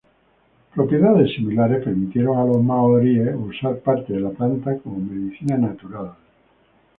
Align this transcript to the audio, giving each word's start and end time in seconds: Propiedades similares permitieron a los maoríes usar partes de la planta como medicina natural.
Propiedades 0.73 1.31
similares 1.35 1.83
permitieron 1.83 2.35
a 2.39 2.43
los 2.45 2.59
maoríes 2.63 3.35
usar 3.35 3.81
partes 3.81 4.07
de 4.15 4.19
la 4.19 4.31
planta 4.31 4.75
como 4.79 4.97
medicina 4.97 5.55
natural. 5.59 6.13